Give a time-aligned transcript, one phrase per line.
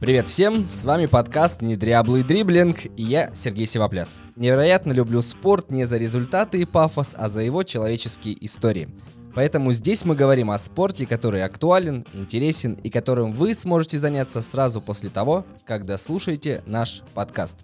[0.00, 4.20] Привет всем, с вами подкаст «Недряблый дриблинг» и я, Сергей Сивопляс.
[4.36, 8.88] Невероятно люблю спорт не за результаты и пафос, а за его человеческие истории.
[9.34, 14.80] Поэтому здесь мы говорим о спорте, который актуален, интересен и которым вы сможете заняться сразу
[14.80, 17.56] после того, когда слушаете наш подкаст.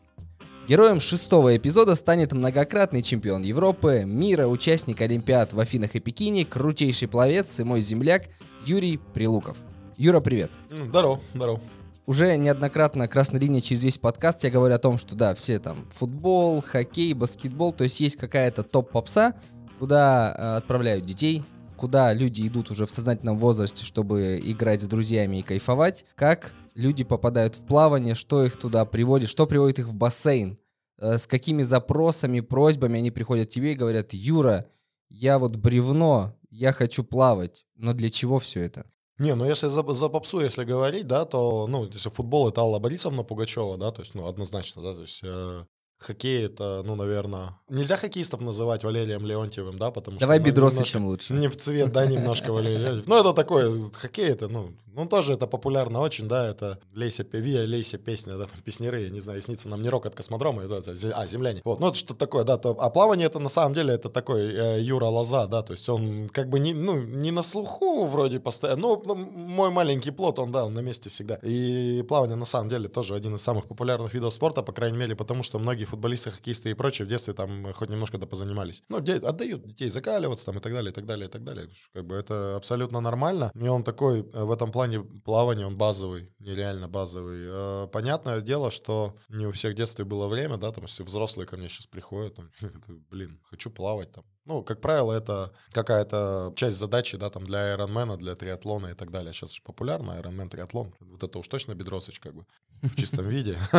[0.66, 7.06] Героем шестого эпизода станет многократный чемпион Европы, мира, участник Олимпиад в Афинах и Пекине, крутейший
[7.06, 8.24] пловец и мой земляк
[8.66, 9.56] Юрий Прилуков.
[9.96, 10.50] Юра, привет.
[10.68, 11.60] Здорово, здорово
[12.06, 15.86] уже неоднократно красной линии через весь подкаст я говорю о том, что да, все там
[15.86, 19.34] футбол, хоккей, баскетбол, то есть есть какая-то топ-попса,
[19.78, 21.42] куда э, отправляют детей,
[21.76, 27.04] куда люди идут уже в сознательном возрасте, чтобы играть с друзьями и кайфовать, как люди
[27.04, 30.58] попадают в плавание, что их туда приводит, что приводит их в бассейн,
[30.98, 34.66] э, с какими запросами, просьбами они приходят к тебе и говорят, Юра,
[35.08, 38.86] я вот бревно, я хочу плавать, но для чего все это?
[39.18, 42.80] Не, ну если за, за попсу, если говорить, да, то, ну, если футбол это Алла
[42.80, 45.66] Борисовна Пугачева, да, то есть, ну, однозначно, да, то есть э,
[46.04, 47.58] Хоккей это, ну, наверное...
[47.68, 50.44] Нельзя хоккеистов называть Валерием Леонтьевым, да, потому Давай что...
[50.44, 51.32] Давай Бедросычем лучше.
[51.32, 53.06] Не в цвет, да, немножко Валерий Леонтьев.
[53.06, 57.64] Ну, это такое, хоккей это, ну, ну, тоже это популярно очень, да, это Лейся Вия,
[57.64, 60.82] Лейся песня, да, там, песнеры, я не знаю, снится нам не рок от космодрома, это,
[61.14, 61.62] а, земляне.
[61.64, 64.42] Вот, ну, это что-то такое, да, то, а плавание это на самом деле это такой
[64.42, 68.38] э, Юра Лоза, да, то есть он как бы не, ну, не на слуху вроде
[68.38, 71.40] постоянно, ну, ну, мой маленький плод, он, да, он на месте всегда.
[71.42, 75.16] И плавание на самом деле тоже один из самых популярных видов спорта, по крайней мере,
[75.16, 78.82] потому что многие футболисты, хоккеисты и прочее в детстве там хоть немножко-то позанимались.
[78.88, 81.68] Ну, отдают детей закаливаться там и так далее, и так далее, и так далее.
[81.92, 83.50] Как бы это абсолютно нормально.
[83.54, 87.40] И он такой э, в этом плане плавания, он базовый, нереально базовый.
[87.46, 91.46] Э, понятное дело, что не у всех в детстве было время, да, там, если взрослые
[91.46, 92.50] ко мне сейчас приходят, там,
[93.10, 98.16] блин, хочу плавать там, ну, как правило, это какая-то часть задачи, да, там для айронмена,
[98.16, 99.32] для триатлона и так далее.
[99.32, 100.94] Сейчас же популярно айронмен, триатлон.
[101.00, 102.46] Вот это уж точно бедросыч как бы
[102.82, 103.58] в чистом виде.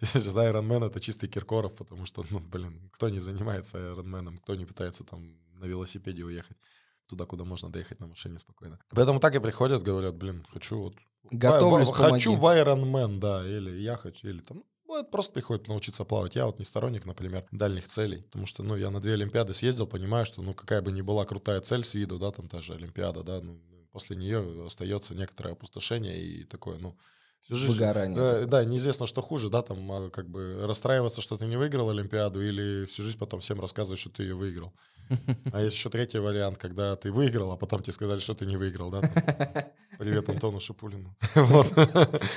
[0.00, 4.64] Сейчас айронмен— это чистый Киркоров, потому что, ну, блин, кто не занимается айронменом, кто не
[4.64, 6.56] пытается там на велосипеде уехать
[7.06, 8.78] туда, куда можно доехать на машине спокойно.
[8.90, 10.94] Поэтому так и приходят, говорят, блин, хочу вот...
[11.30, 16.36] Готовлюсь, Хочу в Ironman, да, или я хочу, или там, это просто приходит научиться плавать.
[16.36, 19.86] Я вот не сторонник, например, дальних целей, потому что, ну, я на две Олимпиады съездил,
[19.86, 22.74] понимаю, что, ну, какая бы ни была крутая цель с виду, да, там та же
[22.74, 23.58] Олимпиада, да, ну,
[23.92, 26.96] после нее остается некоторое опустошение и такое, ну,
[27.40, 27.72] всю жизнь...
[27.72, 28.18] Выгорание.
[28.18, 31.90] Э, да, неизвестно, что хуже, да, там, а, как бы расстраиваться, что ты не выиграл
[31.90, 34.72] Олимпиаду, или всю жизнь потом всем рассказывать, что ты ее выиграл.
[35.52, 38.56] А есть еще третий вариант, когда ты выиграл, а потом тебе сказали, что ты не
[38.56, 39.02] выиграл, да?
[39.98, 41.14] Привет Антону Шипулину.
[41.34, 41.72] вот.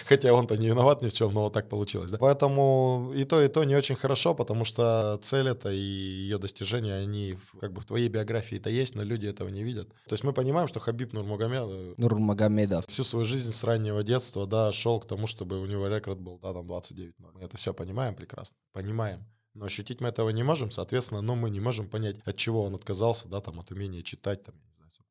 [0.06, 2.12] Хотя он-то не виноват ни в чем, но вот так получилось.
[2.12, 2.18] Да?
[2.20, 6.96] Поэтому и то, и то не очень хорошо, потому что цель это и ее достижения,
[6.96, 9.90] они как бы в твоей биографии-то есть, но люди этого не видят.
[10.08, 14.72] То есть мы понимаем, что Хабиб Нурмагомедов, Нурмагомедов всю свою жизнь с раннего детства, да,
[14.72, 17.16] шел к тому, чтобы у него рекорд был, да, там 29.
[17.18, 19.26] Мы это все понимаем прекрасно, понимаем.
[19.58, 22.76] Но ощутить мы этого не можем, соответственно, но мы не можем понять, от чего он
[22.76, 24.56] отказался, да, там, от умения читать, там,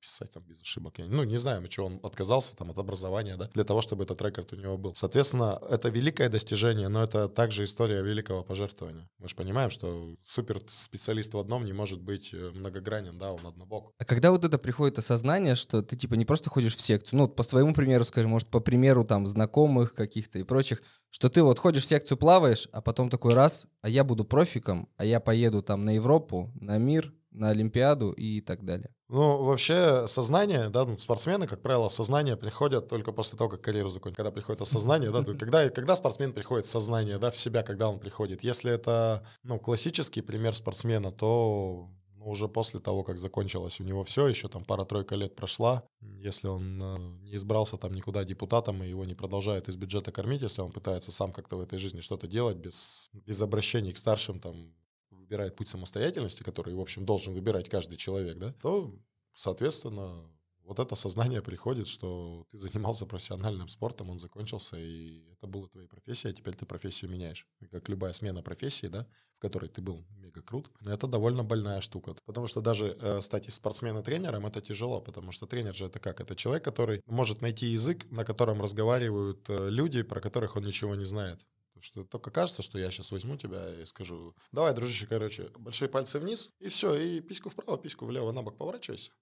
[0.06, 0.98] писать там без ошибок.
[0.98, 4.04] Я, ну, не знаю, от чего он отказался там от образования, да, для того, чтобы
[4.04, 4.94] этот рекорд у него был.
[4.94, 9.08] Соответственно, это великое достижение, но это также история великого пожертвования.
[9.18, 13.44] Мы же понимаем, что супер специалист в одном не может быть э, многогранен, да, он
[13.46, 13.92] однобок.
[13.98, 17.28] А когда вот это приходит осознание, что ты типа не просто ходишь в секцию, ну,
[17.28, 20.82] по своему примеру, скажем, может, по примеру там знакомых каких-то и прочих,
[21.16, 24.86] что ты вот ходишь в секцию, плаваешь, а потом такой раз, а я буду профиком,
[24.98, 28.90] а я поеду там на Европу, на мир, на Олимпиаду и так далее.
[29.08, 33.62] Ну, вообще, сознание, да, ну, спортсмены, как правило, в сознание приходят только после того, как
[33.62, 34.18] карьеру закончат.
[34.18, 37.98] Когда приходит осознание, да, когда, когда спортсмен приходит в сознание, да, в себя, когда он
[37.98, 38.44] приходит.
[38.44, 41.88] Если это, ну, классический пример спортсмена, то
[42.26, 46.82] уже после того, как закончилось у него все, еще там пара-тройка лет прошла, если он
[46.82, 50.72] э, не избрался там никуда депутатом, и его не продолжают из бюджета кормить, если он
[50.72, 54.74] пытается сам как-то в этой жизни что-то делать без, без обращений к старшим там
[55.10, 58.92] выбирает путь самостоятельности, который, в общем, должен выбирать каждый человек, да, то,
[59.34, 60.28] соответственно,
[60.66, 65.86] вот это сознание приходит, что ты занимался профессиональным спортом, он закончился, и это была твоя
[65.86, 67.46] профессия, а теперь ты профессию меняешь.
[67.70, 72.16] Как любая смена профессии, да, в которой ты был мега крут, это довольно больная штука.
[72.24, 76.20] Потому что даже э, стать спортсменом-тренером это тяжело, потому что тренер же это как?
[76.20, 80.94] Это человек, который может найти язык, на котором разговаривают э, люди, про которых он ничего
[80.96, 81.40] не знает.
[81.78, 86.18] Что только кажется, что я сейчас возьму тебя и скажу, давай, дружище, короче, большие пальцы
[86.18, 89.12] вниз, и все, и письку вправо, письку влево, на бок поворачивайся.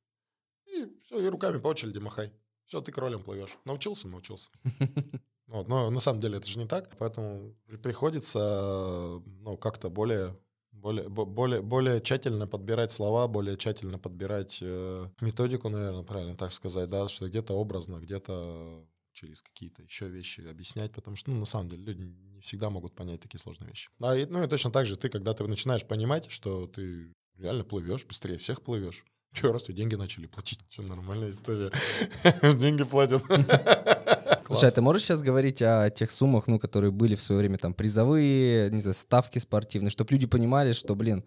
[0.85, 2.33] И все, и руками по очереди махай.
[2.67, 3.59] Все, ты кролем плывешь.
[3.65, 4.09] Научился?
[4.09, 4.51] Научился.
[5.47, 10.35] Вот, но на самом деле это же не так, поэтому приходится ну, как-то более
[10.73, 16.91] более, более, более тщательно подбирать слова, более тщательно подбирать э, методику, наверное, правильно так сказать,
[16.91, 21.71] да, что где-то образно, где-то через какие-то еще вещи объяснять, потому что, ну, на самом
[21.71, 23.89] деле, люди не всегда могут понять такие сложные вещи.
[24.03, 27.65] А, и, ну и точно так же ты, когда ты начинаешь понимать, что ты реально
[27.65, 29.05] плывешь, быстрее всех плывешь,
[29.35, 30.61] Че, раз тебе деньги начали платить?
[30.69, 31.73] Че, нормальная история.
[32.57, 33.23] Деньги платят.
[34.47, 37.59] Слушай, а ты можешь сейчас говорить о тех суммах, ну, которые были в свое время
[37.59, 41.25] там призовые, не знаю, ставки спортивные, чтобы люди понимали, что, блин,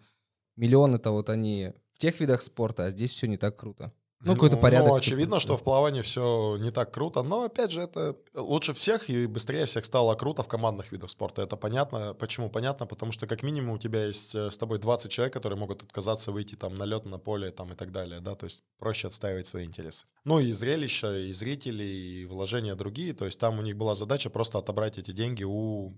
[0.56, 3.92] миллионы-то вот они в тех видах спорта, а здесь все не так круто.
[4.20, 4.88] Ну, какой-то ну, порядок.
[4.88, 9.08] Ну, очевидно, что в плавании все не так круто, но, опять же, это лучше всех
[9.10, 11.42] и быстрее всех стало круто в командных видах спорта.
[11.42, 12.14] Это понятно.
[12.14, 12.50] Почему?
[12.50, 15.84] Понятно, потому что как минимум у тебя есть э, с тобой 20 человек, которые могут
[15.84, 19.06] отказаться выйти там на лед, на поле там и так далее, да, то есть проще
[19.06, 20.06] отстаивать свои интересы.
[20.24, 24.30] Ну и зрелища, и зрители, и вложения другие, то есть там у них была задача
[24.30, 25.94] просто отобрать эти деньги у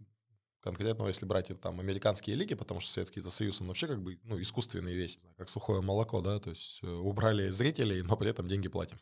[0.62, 4.40] конкретно, если брать там американские лиги, потому что Советский Союз, он вообще как бы, ну,
[4.40, 8.68] искусственный весь, как сухое молоко, да, то есть э, убрали зрителей, но при этом деньги
[8.68, 8.98] платим.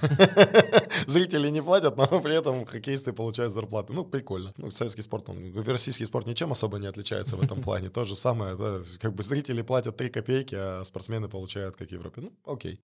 [1.06, 3.92] Зрители не платят, но при этом хоккеисты получают зарплаты.
[3.92, 4.52] Ну, прикольно.
[4.56, 7.90] Ну, советский спорт, он, российский спорт ничем особо не отличается в этом плане.
[7.90, 11.92] То же самое, да, как бы зрители платят 3 копейки, а спортсмены получают, как в
[11.92, 12.22] Европе.
[12.22, 12.80] Ну, окей.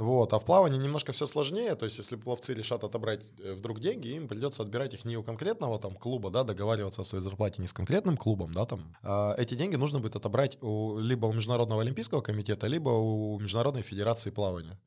[0.00, 3.80] Вот, а в плавании немножко все сложнее, то есть если пловцы решат отобрать э, вдруг
[3.80, 7.60] деньги, им придется отбирать их не у конкретного там клуба, да, договариваться о своей зарплате
[7.60, 8.96] не с конкретным клубом, да, там.
[9.02, 13.82] А эти деньги нужно будет отобрать у, либо у Международного олимпийского комитета, либо у Международной
[13.82, 14.80] федерации плавания.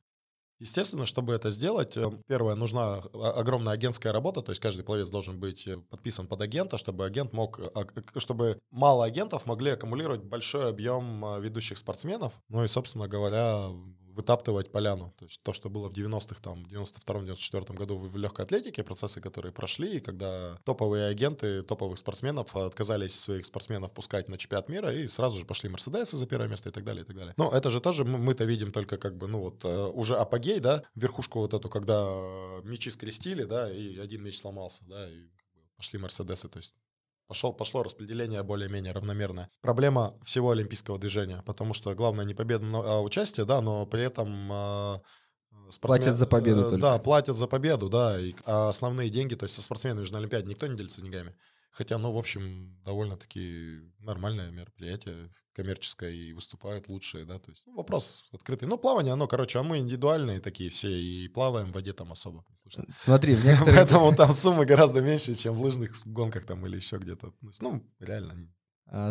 [0.58, 5.38] Естественно, чтобы это сделать, э, первое, нужна огромная агентская работа, то есть каждый пловец должен
[5.38, 7.60] быть э, подписан под агента, чтобы агент мог,
[8.16, 13.68] чтобы мало агентов могли аккумулировать большой объем ведущих спортсменов, ну и, собственно говоря,
[14.14, 15.12] вытаптывать поляну.
[15.18, 19.52] То есть то, что было в 90-х, там, 92-94 году в легкой атлетике, процессы, которые
[19.52, 25.08] прошли, и когда топовые агенты топовых спортсменов отказались своих спортсменов пускать на чемпионат мира, и
[25.08, 27.34] сразу же пошли Мерседесы за первое место и так далее, и так далее.
[27.36, 30.82] Но это же тоже мы-то видим только как бы, ну вот, э, уже апогей, да,
[30.94, 32.04] верхушку вот эту, когда
[32.62, 35.28] мечи скрестили, да, и один меч сломался, да, и
[35.76, 36.74] пошли Мерседесы, то есть
[37.26, 39.50] Пошел, пошло распределение более-менее равномерное.
[39.62, 44.52] Проблема всего олимпийского движения, потому что главное не победа, а участие, да, но при этом
[44.52, 44.98] э,
[45.70, 46.00] спортсмен...
[46.00, 46.78] Платят за победу э, только.
[46.78, 50.18] Да, платят за победу, да, и а основные деньги, то есть со спортсменами же на
[50.18, 51.34] Олимпиаде никто не делится деньгами.
[51.74, 57.74] Хотя, ну, в общем, довольно-таки нормальное мероприятие коммерческое и выступают лучшие, да, то есть ну,
[57.76, 58.68] вопрос открытый.
[58.68, 62.44] Ну, плавание, оно, короче, а мы индивидуальные такие все, и плаваем в воде там особо.
[62.96, 63.74] Смотри, в некоторых...
[63.74, 67.32] Поэтому там суммы гораздо меньше, чем в лыжных гонках там или еще где-то.
[67.60, 68.52] Ну, реально,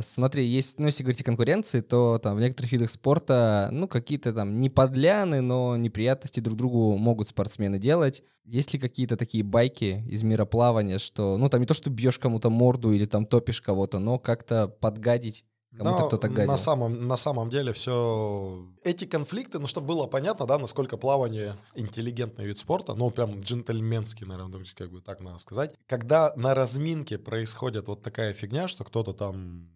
[0.01, 4.31] Смотри, есть, ну, если говорить о конкуренции, то там в некоторых видах спорта, ну, какие-то
[4.31, 8.23] там не подляны, но неприятности друг другу могут спортсмены делать.
[8.45, 12.19] Есть ли какие-то такие байки из мира плавания, что, ну, там не то, что бьешь
[12.19, 15.43] кому-то морду или там топишь кого-то, но как-то подгадить
[15.77, 16.51] Кому-то кто-то гадил.
[16.51, 18.65] На самом, на самом деле все...
[18.83, 24.25] Эти конфликты, ну, чтобы было понятно, да, насколько плавание интеллигентный вид спорта, ну, прям джентльменский,
[24.25, 25.73] наверное, как бы так надо сказать.
[25.87, 29.69] Когда на разминке происходит вот такая фигня, что кто-то там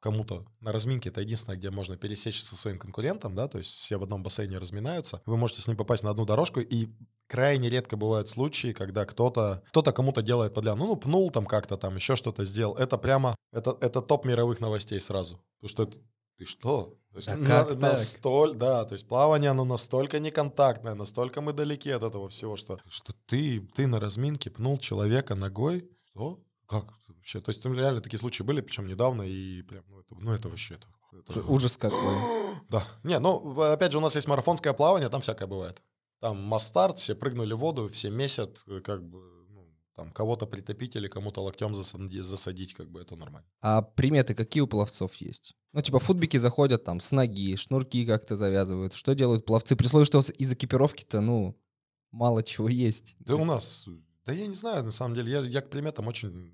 [0.00, 3.98] кому-то на разминке это единственное, где можно пересечься со своим конкурентом, да, то есть все
[3.98, 6.88] в одном бассейне разминаются, вы можете с ним попасть на одну дорожку, и
[7.28, 11.94] крайне редко бывают случаи, когда кто-то кто-то кому-то делает подляну, ну, пнул там как-то там,
[11.94, 12.74] еще что-то сделал.
[12.76, 15.40] Это прямо, это, это топ мировых новостей сразу.
[15.60, 15.98] Потому что это,
[16.38, 16.96] ты что?
[17.12, 21.52] То есть, а на, как настоль, да, то есть плавание, оно настолько неконтактное, настолько мы
[21.52, 26.38] далеки от этого всего, что, что ты, ты на разминке пнул человека ногой, что?
[26.66, 26.84] Как
[27.20, 27.40] вообще?
[27.40, 30.48] То есть там реально такие случаи были, причем недавно, и прям, ну это, ну, это
[30.48, 30.74] вообще...
[30.74, 30.86] Это,
[31.18, 31.40] это...
[31.42, 31.98] Ужас какой.
[32.68, 32.84] Да.
[33.02, 35.82] Не, ну, опять же, у нас есть марафонское плавание, там всякое бывает.
[36.20, 40.94] Там мастарт, все прыгнули в воду, все месят, э, как бы, ну, там кого-то притопить
[40.94, 43.48] или кому-то локтем засадить, засадить, как бы это нормально.
[43.60, 45.56] А приметы какие у пловцов есть?
[45.72, 48.92] Ну, типа футбики заходят там с ноги, шнурки как-то завязывают.
[48.92, 49.74] Что делают пловцы?
[49.74, 51.58] При условии, что из экипировки-то, ну,
[52.12, 53.16] мало чего есть.
[53.18, 53.86] Да у нас,
[54.24, 56.52] да я не знаю, на самом деле, я, я к приметам очень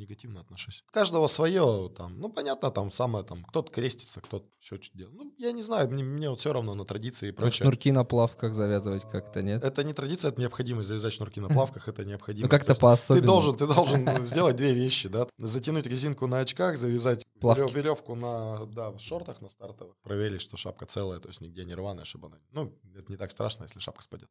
[0.00, 0.82] негативно отношусь.
[0.88, 5.16] У каждого свое, там, ну, понятно, там самое, там, кто-то крестится, кто-то еще что-то делает.
[5.16, 7.64] Ну, я не знаю, мне, мне вот все равно на традиции и прочее.
[7.64, 9.62] шнурки на плавках завязывать как-то, нет?
[9.62, 10.88] Это не традиция, это необходимость.
[10.88, 12.46] Завязать шнурки на плавках, это необходимо.
[12.46, 15.26] Ну, как-то по Ты должен, ты должен сделать две вещи, да.
[15.38, 17.72] Затянуть резинку на очках, завязать Плавки.
[17.72, 19.96] веревку на, да, в шортах на стартовых.
[20.02, 22.38] Проверить, что шапка целая, то есть нигде не рваная, чтобы она...
[22.52, 24.28] Ну, это не так страшно, если шапка спадет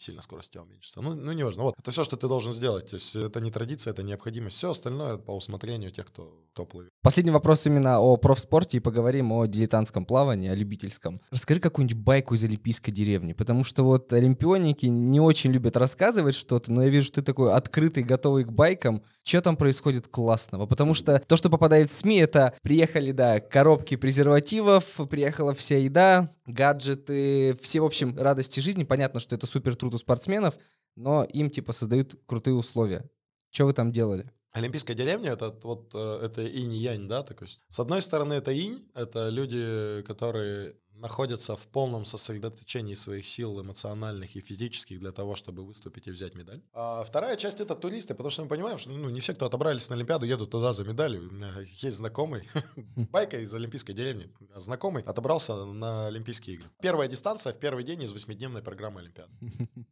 [0.00, 1.00] сильно скорость у тебя уменьшится.
[1.00, 1.62] Ну, ну, не важно.
[1.62, 2.90] Вот, это все, что ты должен сделать.
[2.90, 4.56] То есть это не традиция, это необходимость.
[4.56, 6.68] Все остальное по усмотрению тех, кто, кто.
[7.02, 11.20] Последний вопрос именно о профспорте и поговорим о дилетантском плавании, о любительском.
[11.30, 16.70] Расскажи какую-нибудь байку из олимпийской деревни, потому что вот олимпионики не очень любят рассказывать что-то,
[16.72, 19.02] но я вижу, что ты такой открытый, готовый к байкам.
[19.22, 20.66] Что там происходит классного?
[20.66, 26.30] Потому что то, что попадает в СМИ, это приехали, да, коробки презервативов, приехала вся еда,
[26.46, 28.84] гаджеты, все, в общем, радости жизни.
[28.84, 30.58] Понятно, что это супер труд у спортсменов,
[30.96, 33.10] но им типа создают крутые условия.
[33.50, 34.30] Что вы там делали?
[34.52, 37.48] Олимпийская деревня это вот э, это инь янь, да, такой.
[37.68, 44.36] С одной стороны это инь, это люди, которые находятся в полном сосредоточении своих сил эмоциональных
[44.36, 46.62] и физических для того, чтобы выступить и взять медаль.
[46.72, 49.88] А вторая часть это туристы, потому что мы понимаем, что ну, не все, кто отобрались
[49.88, 51.28] на Олимпиаду, едут туда за медалью.
[51.28, 52.48] У меня есть знакомый,
[53.10, 56.70] байка из Олимпийской деревни, знакомый отобрался на Олимпийские игры.
[56.82, 59.32] Первая дистанция в первый день из восьмидневной программы Олимпиады.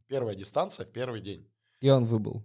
[0.09, 1.47] Первая дистанция в первый день.
[1.81, 2.45] И он выбыл.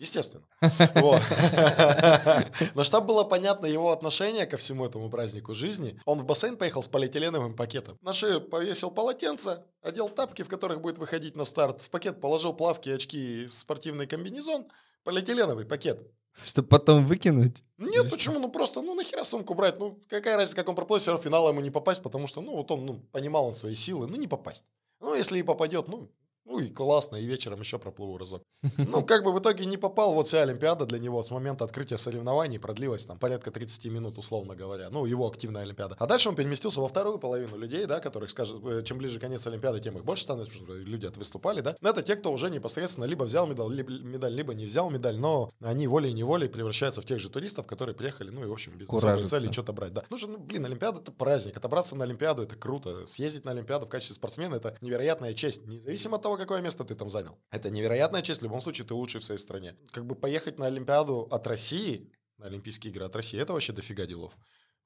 [0.00, 0.42] Естественно.
[2.74, 6.82] Но чтобы было понятно его отношение ко всему этому празднику жизни, он в бассейн поехал
[6.82, 7.98] с полиэтиленовым пакетом.
[8.00, 12.54] На шею повесил полотенце, одел тапки, в которых будет выходить на старт, в пакет положил
[12.54, 14.64] плавки, очки, спортивный комбинезон,
[15.04, 16.00] полиэтиленовый пакет.
[16.46, 17.62] Чтобы потом выкинуть?
[17.76, 18.38] Нет, почему?
[18.38, 19.78] Ну просто, ну нахера сумку брать?
[19.78, 22.40] Ну какая разница, как он проплывет, все равно в финал ему не попасть, потому что,
[22.40, 24.64] ну вот он, ну, понимал он свои силы, ну не попасть.
[25.00, 26.10] Ну если и попадет, ну
[26.50, 28.42] ну и классно, и вечером еще проплыву разок.
[28.76, 31.96] Ну, как бы в итоге не попал, вот вся Олимпиада для него с момента открытия
[31.96, 34.90] соревнований продлилась там порядка 30 минут, условно говоря.
[34.90, 35.96] Ну, его активная Олимпиада.
[35.98, 39.46] А дальше он переместился во вторую половину людей, да, которых, скажем, э, чем ближе конец
[39.46, 41.76] Олимпиады, тем их больше становится, потому что люди выступали, да.
[41.80, 45.18] Но это те, кто уже непосредственно либо взял медаль, либо, медаль, либо не взял медаль,
[45.18, 48.88] но они волей-неволей превращаются в тех же туристов, которые приехали, ну и, в общем, без
[48.88, 50.02] цели что-то брать, да.
[50.10, 53.86] Ну, же, ну, блин, Олимпиада— это праздник, отобраться на Олимпиаду— это круто, съездить на Олимпиаду
[53.86, 57.38] в качестве спортсмена— это невероятная честь, независимо от того, какое место ты там занял.
[57.50, 59.76] Это невероятная честь, в любом случае ты лучший в своей стране.
[59.92, 64.06] Как бы поехать на Олимпиаду от России, на Олимпийские игры от России, это вообще дофига
[64.06, 64.32] делов.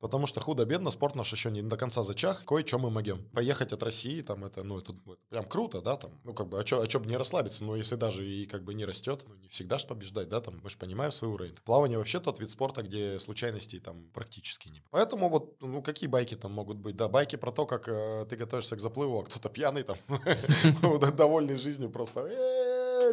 [0.05, 3.25] Потому что худо-бедно спорт наш еще не до конца зачах, кое-что мы могем.
[3.31, 4.93] Поехать от России, там, это, ну, это,
[5.31, 7.75] прям круто, да, там, ну, как бы, а что а чё бы не расслабиться, но
[7.75, 10.69] если даже и как бы не растет, ну, не всегда же побеждать, да, там, мы
[10.69, 11.57] же понимаем свой уровень.
[11.65, 14.85] Плавание вообще тот вид спорта, где случайностей там практически не.
[14.91, 18.37] Поэтому вот, ну, какие байки там могут быть, да, байки про то, как э, ты
[18.37, 19.97] готовишься к заплыву, а кто-то пьяный там,
[21.17, 22.29] довольный жизнью просто,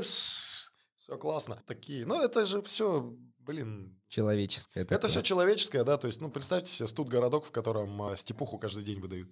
[0.02, 1.64] все классно.
[1.66, 4.86] Такие, ну, это же все, блин, человеческое.
[4.88, 8.58] Это все человеческое, да, то есть, ну, представьте себе студ городок, в котором а, степуху
[8.58, 9.30] каждый день выдают.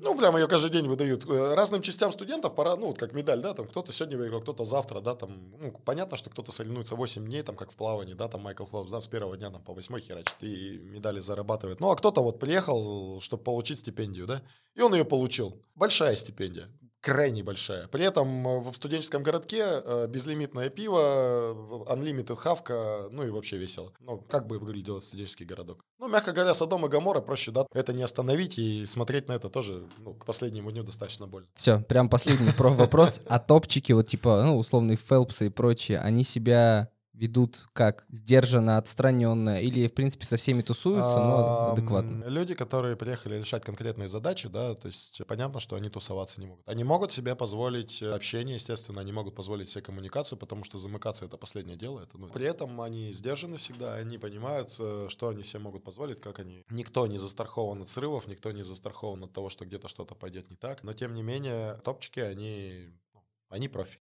[0.00, 1.24] Ну, прям ее каждый день выдают.
[1.28, 4.64] Э, разным частям студентов пора, ну, вот как медаль, да, там кто-то сегодня выиграл, кто-то
[4.64, 8.28] завтра, да, там, ну, понятно, что кто-то соревнуется 8 дней, там, как в плавании, да,
[8.28, 11.80] там Майкл Флопс, да, с первого дня там по восьмой херачит и медали зарабатывает.
[11.80, 14.42] Ну, а кто-то вот приехал, чтобы получить стипендию, да,
[14.74, 15.62] и он ее получил.
[15.74, 16.68] Большая стипендия
[17.00, 17.88] крайне большая.
[17.88, 23.92] При этом э, в студенческом городке э, безлимитное пиво, unlimited хавка, ну и вообще весело.
[24.00, 25.84] Ну, как бы выглядел студенческий городок.
[25.98, 29.48] Ну, мягко говоря, Содом и Гамора проще, да, это не остановить и смотреть на это
[29.48, 31.48] тоже, ну, к последнему дню достаточно больно.
[31.54, 33.20] Все, прям последний про вопрос.
[33.26, 38.06] А топчики, вот типа, ну, условные Фелпсы и прочие, они себя ведут как?
[38.10, 39.60] Сдержанно, отстраненно?
[39.60, 42.24] Или, в принципе, со всеми тусуются, но адекватно?
[42.26, 46.68] Люди, которые приехали решать конкретные задачи, да, то есть понятно, что они тусоваться не могут.
[46.68, 51.36] Они могут себе позволить общение, естественно, они могут позволить себе коммуникацию, потому что замыкаться— это
[51.36, 52.00] последнее дело.
[52.00, 56.20] Это, ну, при этом они сдержаны всегда, они понимают, э, что они себе могут позволить,
[56.20, 56.64] как они...
[56.70, 60.56] Никто не застрахован от срывов, никто не застрахован от того, что где-то что-то пойдет не
[60.56, 63.98] так, но, тем не менее, топчики, они, ну, они профи.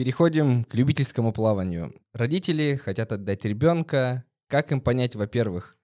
[0.00, 1.94] Переходим к любительскому плаванию.
[2.14, 4.24] Родители хотят отдать ребенка.
[4.48, 5.76] Как им понять, во-первых,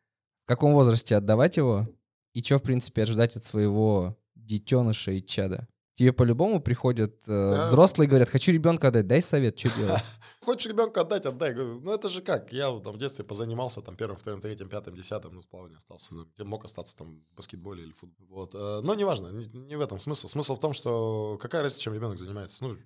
[0.45, 1.87] в каком возрасте отдавать его
[2.33, 5.69] и что, в принципе, ожидать от своего детеныша и чада?
[5.97, 7.67] Тебе по-любому приходят э, да.
[7.67, 10.03] взрослые и говорят, хочу ребенка отдать, дай совет, что делать?
[10.41, 11.55] Хочешь ребенка отдать, отдай.
[11.55, 15.35] Ну это же как, я там в детстве позанимался там первым, вторым, третьим, пятым, десятым,
[15.35, 16.15] ну с плаванием остался.
[16.39, 18.31] Я мог остаться там в баскетболе или футболе.
[18.31, 18.55] Вот.
[18.55, 20.29] Э, но неважно, не, не в этом смысл.
[20.29, 22.65] Смысл в том, что какая разница, чем ребенок занимается.
[22.65, 22.79] Ну,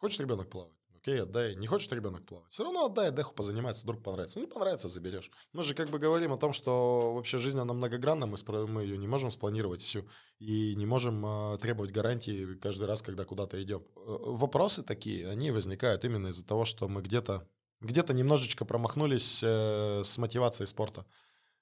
[0.00, 0.72] Хочешь ребенок плавать?
[0.96, 1.54] Окей, отдай.
[1.56, 2.50] Не хочет ребенок плавать?
[2.50, 4.38] Все равно отдай, деху позаниматься, вдруг понравится.
[4.38, 5.30] Ну, не понравится, заберешь.
[5.52, 8.96] Мы же как бы говорим о том, что вообще жизнь, она многогранна, мы, мы ее
[8.96, 10.08] не можем спланировать всю.
[10.38, 13.82] И не можем э, требовать гарантии каждый раз, когда куда-то идем.
[13.96, 17.46] Э, вопросы такие, они возникают именно из-за того, что мы где-то
[17.80, 21.06] где-то немножечко промахнулись э, с мотивацией спорта.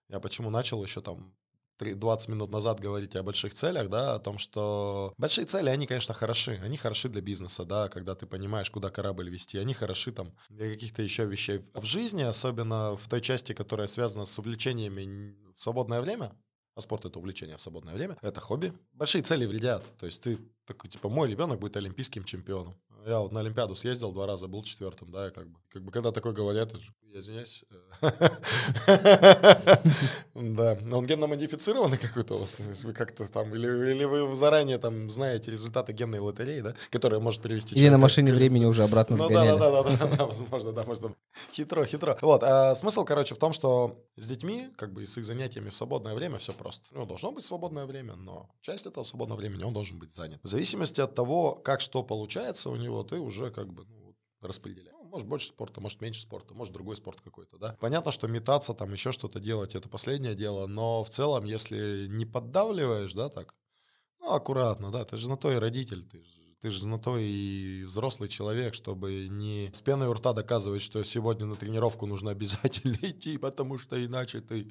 [0.08, 1.34] Я почему начал еще там
[1.78, 6.14] 20 минут назад говорите о больших целях, да, о том, что большие цели, они, конечно,
[6.14, 10.32] хороши, они хороши для бизнеса, да, когда ты понимаешь, куда корабль вести, они хороши там
[10.48, 15.60] для каких-то еще вещей в жизни, особенно в той части, которая связана с увлечениями в
[15.60, 16.32] свободное время,
[16.74, 18.72] а спорт это увлечение в свободное время, это хобби.
[18.92, 22.74] Большие цели вредят, то есть ты такой, типа, мой ребенок будет олимпийским чемпионом.
[23.06, 26.12] Я вот на Олимпиаду съездил два раза, был четвертым, да, как бы, как бы когда
[26.12, 26.74] такое говорят,
[27.18, 27.64] Я извиняюсь.
[30.34, 30.78] Да.
[30.92, 32.60] Он генно-модифицированный какой-то у вас?
[32.84, 33.52] Вы как-то там...
[33.54, 36.74] Или, вы заранее там знаете результаты генной лотереи, да?
[36.90, 37.74] Которая может привести...
[37.74, 39.58] Или на машине времени уже обратно ну, сгоняли.
[39.58, 41.14] Да, да, да, да, да, возможно, да, можно.
[41.52, 42.16] Хитро, хитро.
[42.22, 45.74] Вот, а смысл, короче, в том, что с детьми, как бы, с их занятиями в
[45.74, 46.86] свободное время все просто.
[46.92, 50.38] Ну, должно быть свободное время, но часть этого свободного времени он должен быть занят.
[50.44, 54.97] В зависимости от того, как что получается у него, ты уже как бы ну, распределяешь.
[55.18, 57.76] Может больше спорта, может меньше спорта, может другой спорт какой-то, да.
[57.80, 62.24] Понятно, что метаться, там еще что-то делать, это последнее дело, но в целом, если не
[62.24, 63.54] поддавливаешь, да, так,
[64.20, 67.16] ну, аккуратно, да, ты же на то и родитель, ты же ты же на то
[67.16, 72.30] и взрослый человек, чтобы не с пеной у рта доказывать, что сегодня на тренировку нужно
[72.32, 74.70] обязательно идти, потому что иначе ты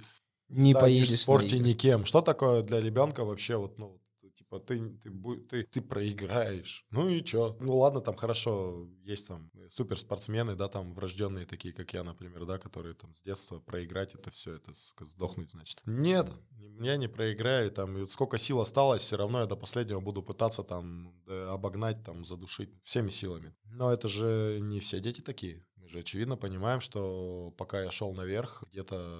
[0.49, 2.05] не поедешь в спорте никем.
[2.05, 4.01] Что такое для ребенка вообще вот, ну,
[4.47, 5.11] типа ты, ты,
[5.49, 6.85] ты, ты проиграешь.
[6.91, 7.57] Ну и чё?
[7.59, 12.57] Ну ладно, там хорошо, есть там суперспортсмены, да, там врожденные такие, как я, например, да,
[12.57, 15.81] которые там с детства проиграть это все, это сдохнуть, значит.
[15.85, 16.31] Нет,
[16.79, 21.13] я не проиграю, там, сколько сил осталось, все равно я до последнего буду пытаться там
[21.27, 23.53] обогнать, там, задушить всеми силами.
[23.65, 25.65] Но это же не все дети такие.
[25.75, 29.19] Мы же очевидно понимаем, что пока я шел наверх, где-то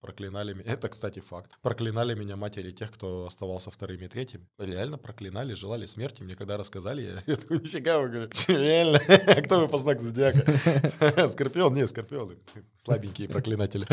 [0.00, 0.64] Проклинали меня.
[0.72, 1.52] Это, кстати, факт.
[1.62, 4.48] Проклинали меня матери тех, кто оставался вторым и третьим.
[4.58, 6.22] Реально проклинали, желали смерти.
[6.22, 8.98] Мне когда рассказали, я, я такой, нифига, вы говорю, реально?
[9.42, 11.28] Кто вы по знаку зодиака?
[11.28, 11.74] Скорпион?
[11.74, 12.36] Не, скорпионы.
[12.82, 13.86] Слабенькие проклинатели.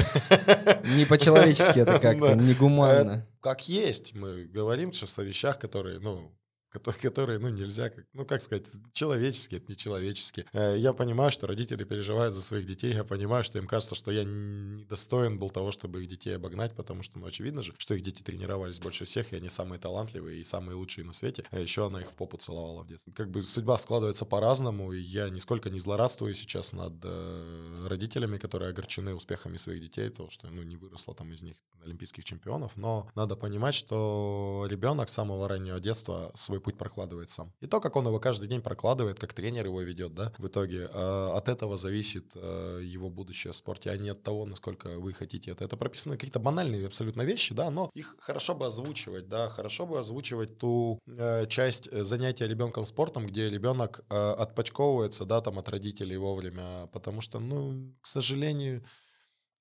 [0.95, 3.27] Не по-человечески это как-то, не гуманно.
[3.41, 4.13] Как есть.
[4.13, 6.31] Мы говорим сейчас о вещах, которые, ну,
[6.79, 10.45] которые, ну, нельзя, как, ну, как сказать, человеческие, это нечеловеческие.
[10.53, 14.11] Э, я понимаю, что родители переживают за своих детей, я понимаю, что им кажется, что
[14.11, 18.03] я недостоин был того, чтобы их детей обогнать, потому что, ну, очевидно же, что их
[18.03, 21.87] дети тренировались больше всех, и они самые талантливые и самые лучшие на свете, а еще
[21.87, 23.13] она их в попу целовала в детстве.
[23.13, 28.69] Как бы судьба складывается по-разному, и я нисколько не злорадствую сейчас над э, родителями, которые
[28.69, 33.09] огорчены успехами своих детей, то, что, ну, не выросло там из них олимпийских чемпионов, но
[33.15, 37.53] надо понимать, что ребенок с самого раннего детства свой путь прокладывает сам.
[37.61, 40.89] И то, как он его каждый день прокладывает, как тренер его ведет, да, в итоге
[40.91, 45.13] э, от этого зависит э, его будущее в спорте, а не от того, насколько вы
[45.13, 45.63] хотите это.
[45.63, 49.97] Это прописаны какие-то банальные абсолютно вещи, да, но их хорошо бы озвучивать, да, хорошо бы
[49.97, 56.17] озвучивать ту э, часть занятия ребенком спортом, где ребенок э, отпочковывается, да, там от родителей
[56.17, 58.83] вовремя, потому что, ну, к сожалению,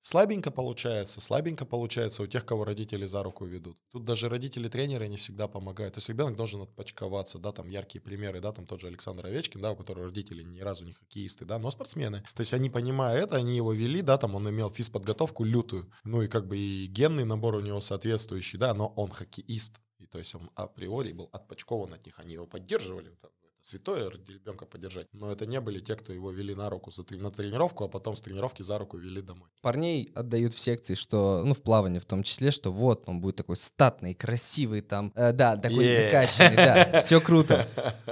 [0.01, 3.77] Слабенько получается, слабенько получается у тех, кого родители за руку ведут.
[3.91, 5.95] Тут даже родители-тренеры не всегда помогают.
[5.95, 9.61] То есть ребенок должен отпочковаться, да, там яркие примеры, да, там тот же Александр Овечкин,
[9.61, 12.23] да, у которого родители ни разу не хоккеисты, да, но спортсмены.
[12.35, 16.21] То есть они, понимая это, они его вели, да, там он имел физподготовку лютую, ну
[16.21, 19.79] и как бы и генный набор у него соответствующий, да, но он хоккеист.
[19.99, 23.31] И то есть он априори был отпочкован от них, они его поддерживали, там,
[23.67, 25.07] святое ребенка поддержать.
[25.13, 28.15] Но это не были те, кто его вели на руку за, на тренировку, а потом
[28.15, 29.49] с тренировки за руку вели домой.
[29.61, 33.35] Парней отдают в секции, что, ну, в плавании в том числе, что вот он будет
[33.35, 36.05] такой статный, красивый там, э, да, такой yeah.
[36.05, 37.67] накачанный, да, все круто.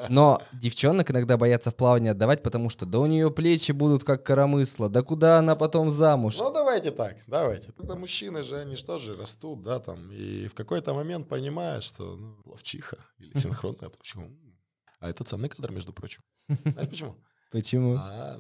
[0.10, 4.24] Но девчонок иногда боятся в плавании отдавать, потому что да у нее плечи будут как
[4.24, 6.38] коромысло, да куда она потом замуж?
[6.38, 7.70] Ну, давайте так, давайте.
[7.82, 12.18] Это мужчины же, они что же растут, да, там, и в какой-то момент понимают, что,
[12.18, 14.30] ну, ловчиха или синхронная, почему?
[15.00, 16.22] А это ценный кадр, между прочим.
[16.48, 17.16] Знаешь почему?
[17.52, 17.96] Почему?
[18.00, 18.38] А,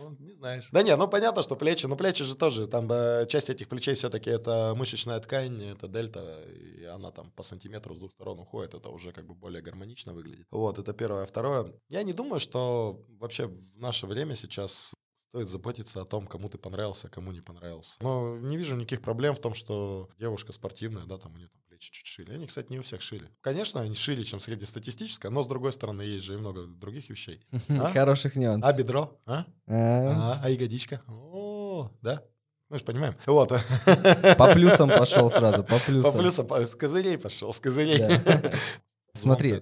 [0.00, 0.68] ну, не знаешь.
[0.72, 3.94] Да нет, ну понятно, что плечи, но плечи же тоже, там э, часть этих плечей
[3.94, 8.74] все-таки это мышечная ткань, это дельта, и она там по сантиметру с двух сторон уходит,
[8.74, 10.46] это уже как бы более гармонично выглядит.
[10.50, 11.26] Вот, это первое.
[11.26, 14.94] Второе, я не думаю, что вообще в наше время сейчас
[15.30, 17.96] стоит заботиться о том, кому ты понравился, а кому не понравился.
[18.00, 21.60] Но не вижу никаких проблем в том, что девушка спортивная, да, там у нее там
[21.80, 22.32] чуть-чуть шили.
[22.32, 23.28] Они, кстати, не у всех шили.
[23.40, 27.40] Конечно, они шире, чем среднестатистическая, но, с другой стороны, есть же и много других вещей.
[27.68, 27.90] А?
[27.90, 28.68] Хороших нюансов.
[28.68, 29.18] А бедро?
[29.24, 29.46] А?
[29.66, 31.00] А, а ягодичка?
[31.08, 32.22] О, да?
[32.68, 33.16] Мы же понимаем.
[33.26, 33.48] Вот.
[34.36, 36.12] По плюсам пошел сразу, по плюсам.
[36.12, 38.20] По плюсам, с козырей пошел, с козырей.
[39.12, 39.58] Смотри,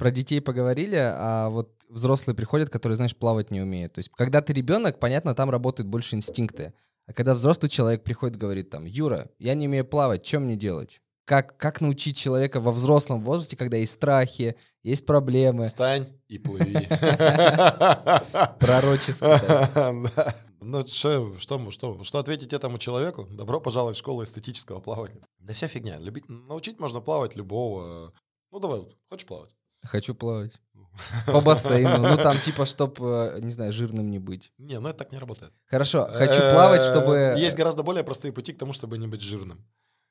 [0.00, 3.92] про детей поговорили, а вот взрослые приходят, которые, знаешь, плавать не умеют.
[3.92, 6.72] То есть, когда ты ребенок, понятно, там работают больше инстинкты.
[7.06, 11.02] А когда взрослый человек приходит, говорит там, Юра, я не умею плавать, что мне делать?
[11.26, 15.62] как, как научить человека во взрослом возрасте, когда есть страхи, есть проблемы.
[15.62, 16.88] Встань и плыви.
[18.58, 19.24] Пророчески.
[20.62, 23.26] Ну, что, что, что, что ответить этому человеку?
[23.30, 25.24] Добро пожаловать в школу эстетического плавания.
[25.38, 25.98] Да вся фигня.
[25.98, 28.12] Любить, научить можно плавать любого.
[28.50, 29.50] Ну, давай, хочешь плавать?
[29.82, 30.60] Хочу плавать.
[31.26, 32.08] По бассейну.
[32.08, 34.52] Ну, там типа, чтоб, э, не знаю, жирным не быть.
[34.58, 35.52] Не, ну это так не работает.
[35.66, 37.34] Хорошо, хочу плавать, чтобы...
[37.38, 39.64] Есть гораздо более простые пути к тому, чтобы не быть жирным.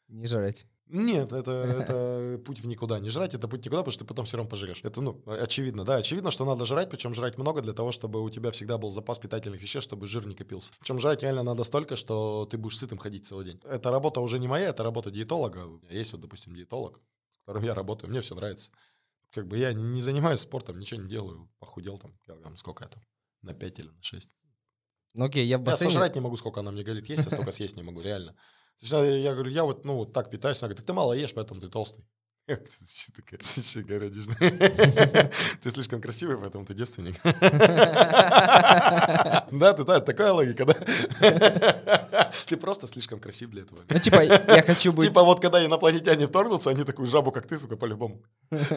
[0.08, 0.66] Не жрать.
[0.88, 3.00] Нет, это, это путь в никуда.
[3.00, 4.82] Не жрать, это путь никуда, потому что ты потом все равно пожрешь.
[4.84, 5.98] Это, ну, очевидно, да.
[5.98, 9.20] Очевидно, что надо жрать, причем жрать много для того, чтобы у тебя всегда был запас
[9.20, 10.74] питательных веществ, чтобы жир не копился.
[10.80, 13.62] Причем жрать реально надо столько, что ты будешь сытым ходить целый день.
[13.70, 15.68] Эта работа уже не моя, это работа диетолога.
[15.92, 17.00] Есть вот, допустим, диетолог,
[17.32, 18.72] с которым я работаю, мне все нравится.
[19.32, 21.50] Как бы я не занимаюсь спортом, ничего не делаю.
[21.60, 23.02] Похудел там, килограмм, сколько это?
[23.42, 24.30] На 5 или на 6.
[25.14, 25.92] Ну окей, я в бассейне...
[25.92, 27.10] Я сожрать не могу, сколько она мне говорит.
[27.10, 28.36] Есть, я столько съесть не могу, реально.
[28.80, 30.62] Есть я, я говорю, я вот, ну, вот так питаюсь.
[30.62, 32.06] Она говорит, ты мало ешь, поэтому ты толстый.
[35.62, 37.16] Ты слишком красивый, поэтому ты девственник.
[39.52, 40.74] Да, ты такая логика, да?
[42.46, 43.82] Ты просто слишком красив для этого.
[43.90, 45.08] Ну, типа, я хочу быть...
[45.08, 48.22] Типа, вот когда инопланетяне вторгнутся, они такую жабу, как ты, сука, по-любому.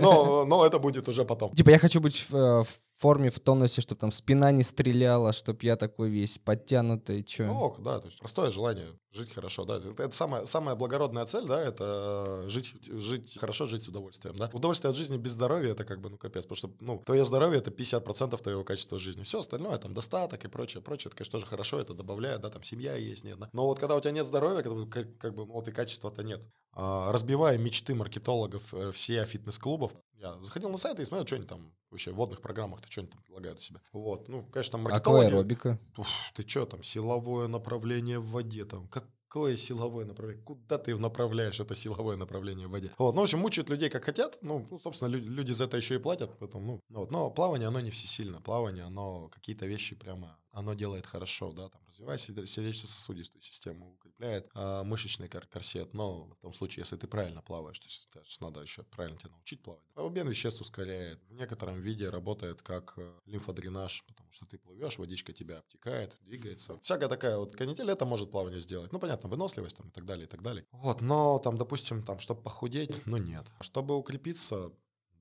[0.01, 1.55] Но, но это будет уже потом.
[1.55, 5.33] Типа, я хочу быть в, э, в форме, в тонусе, чтобы там спина не стреляла,
[5.33, 7.47] чтобы я такой весь подтянутый, чё.
[7.47, 9.77] Ну, ок, да, то есть простое желание жить хорошо, да.
[9.77, 14.51] Это, это самая, самая благородная цель, да, это жить, жить хорошо, жить с удовольствием, да.
[14.53, 17.59] Удовольствие от жизни без здоровья это как бы, ну, капец, потому что, ну, твое здоровье
[17.59, 19.23] это 50% твоего качества жизни.
[19.23, 22.63] Все остальное, там, достаток и прочее, прочее, это, конечно, тоже хорошо, это добавляет, да, там,
[22.63, 23.51] семья есть, нет, да.
[23.53, 26.43] Но вот когда у тебя нет здоровья, как, как бы, вот и качества-то нет.
[26.75, 31.45] А, разбивая мечты маркетологов э, все фитнес-клубов, я заходил на сайт и смотрел, что они
[31.45, 33.81] там вообще в водных программах-то что они там предлагают у себя.
[33.93, 35.27] Вот, ну, конечно, там маркетологи...
[35.27, 35.79] Акваэробика.
[35.99, 40.45] Уф, ты что там, силовое направление в воде там, как какое силовое направление?
[40.45, 42.91] Куда ты направляешь это силовое направление в воде?
[42.99, 44.39] Вот, ну, в общем, мучают людей как хотят.
[44.43, 46.37] Ну, ну собственно, люди, люди за это еще и платят.
[46.39, 47.11] Поэтому, ну, вот.
[47.11, 48.43] Но плавание, оно не всесильно.
[48.43, 54.85] Плавание, оно какие-то вещи прямо, оно делает хорошо, да, там, развивает сердечно-сосудистую систему, укрепляет а,
[54.85, 55.95] мышечный кор- корсет.
[55.95, 59.63] Но в том случае, если ты правильно плаваешь, то есть надо еще правильно тебя научить
[59.63, 59.83] плавать.
[59.95, 61.23] А обмен веществ ускоряет.
[61.29, 66.79] В некотором виде работает как э, лимфодренаж, потому что ты плывешь, водичка тебя обтекает, двигается.
[66.83, 68.93] Всякая такая вот канитель, это может плавание сделать.
[68.93, 70.67] Ну, понятно, выносливость там и так далее, и так далее.
[70.73, 73.47] Вот, но там, допустим, там, чтобы похудеть, ну нет.
[73.61, 74.71] Чтобы укрепиться,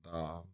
[0.04, 0.44] да.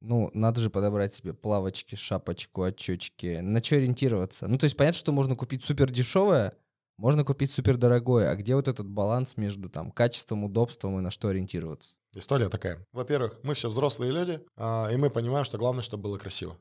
[0.00, 3.40] Ну, надо же подобрать себе плавочки, шапочку, очечки.
[3.40, 4.46] На что ориентироваться?
[4.46, 6.54] Ну, то есть понятно, что можно купить супер дешевое,
[6.98, 8.30] можно купить супер дорогое.
[8.30, 11.94] А где вот этот баланс между там качеством, удобством и на что ориентироваться?
[12.14, 12.84] История такая.
[12.92, 16.56] Во-первых, мы все взрослые люди, а, и мы понимаем, что главное, чтобы было красиво.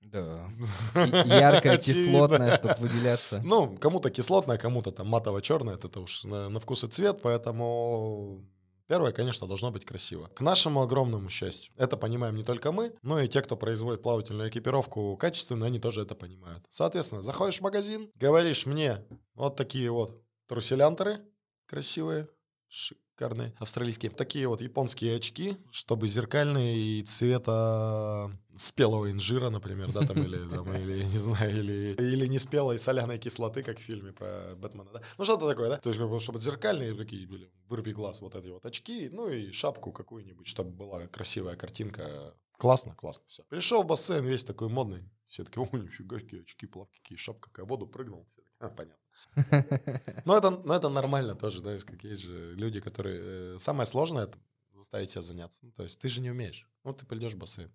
[0.00, 0.50] Да.
[1.24, 3.40] Яркое, кислотное, чтобы выделяться.
[3.44, 8.44] Ну, кому-то кислотное, кому-то там матово-черное, это уж на, на вкус и цвет, поэтому
[8.86, 10.28] Первое, конечно, должно быть красиво.
[10.34, 11.72] К нашему огромному счастью.
[11.76, 16.02] Это понимаем не только мы, но и те, кто производит плавательную экипировку качественно, они тоже
[16.02, 16.66] это понимают.
[16.68, 21.20] Соответственно, заходишь в магазин, говоришь мне вот такие вот труселянтеры
[21.66, 22.28] красивые,
[22.68, 24.10] шикарные, австралийские.
[24.10, 30.72] Такие вот японские очки, чтобы зеркальные и цвета спелого инжира, например, да, там, или, там,
[30.74, 35.02] или, не знаю, или, или не спелой соляной кислоты, как в фильме про Бэтмена, да.
[35.18, 35.76] Ну, что-то такое, да.
[35.78, 39.92] То есть, чтобы зеркальные такие были, вырви глаз, вот эти вот очки, ну и шапку
[39.92, 42.34] какую-нибудь, чтобы была красивая картинка.
[42.56, 43.42] Классно, классно, все.
[43.44, 45.10] Пришел в бассейн весь такой модный.
[45.26, 48.24] Все таки о, нифига, какие очки, плавки, какие шапка, какая воду прыгнул.
[48.26, 49.04] Все таки, а, понятно.
[50.24, 53.56] Но это, но это нормально тоже, знаешь, как есть же люди, которые...
[53.56, 54.38] Э, самое сложное— это
[54.74, 55.60] заставить себя заняться.
[55.62, 56.68] Ну, то есть ты же не умеешь.
[56.84, 57.72] Ну, ты придешь в бассейн.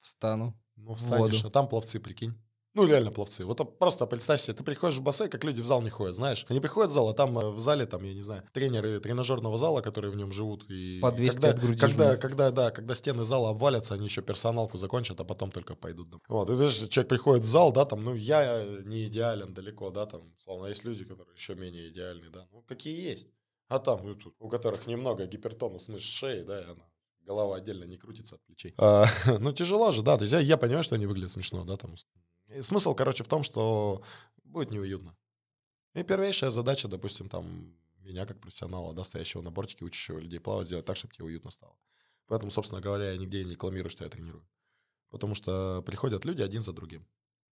[0.00, 0.58] Встану.
[0.76, 2.34] Ну, встанешь, а там пловцы, прикинь.
[2.72, 3.44] Ну, реально пловцы.
[3.44, 6.46] Вот просто представь себе, ты приходишь в бассейн, как люди в зал не ходят, знаешь.
[6.48, 9.58] Они приходят в зал, а там э, в зале, там, я не знаю, тренеры тренажерного
[9.58, 10.70] зала, которые в нем живут.
[10.70, 12.20] И По 200 когда, от груди когда, жмут.
[12.20, 16.10] когда, да, когда стены зала обвалятся, они еще персоналку закончат, а потом только пойдут.
[16.10, 16.22] домой.
[16.28, 20.06] Вот, и видишь, человек приходит в зал, да, там, ну, я не идеален далеко, да,
[20.06, 22.46] там, словно есть люди, которые еще менее идеальны, да.
[22.52, 23.28] Ну, какие есть.
[23.66, 26.84] А там, ну, у которых немного гипертонус мышц шеи, да, и она
[27.30, 28.74] голова отдельно не крутится от плечей.
[28.78, 29.06] А,
[29.40, 30.16] ну, тяжело же, да.
[30.16, 31.94] То есть я, я понимаю, что они выглядят смешно, да, там.
[32.56, 34.02] И смысл, короче, в том, что
[34.44, 35.16] будет неуютно.
[35.94, 39.02] И первейшая задача, допустим, там, меня как профессионала, да,
[39.42, 41.76] на бортике, учащего людей плавать, сделать так, чтобы тебе уютно стало.
[42.26, 44.44] Поэтому, собственно говоря, я нигде не рекламирую, что я тренирую.
[45.10, 47.06] Потому что приходят люди один за другим.